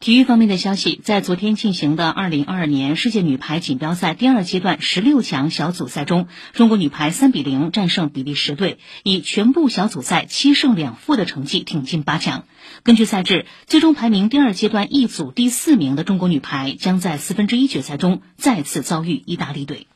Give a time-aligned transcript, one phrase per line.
[0.00, 12.44] 体育方面的消息在昨天进行的二零二二年世界女排锦标赛第二阶段十六强小组赛中中国女排三比零战胜比利时队以全部小组赛七胜两负的成绩挺进八强。
[12.82, 19.86] 根据赛制最终排名第二阶段一组第四名的中国女排将在四分之一决赛中再次遭遇意大利队。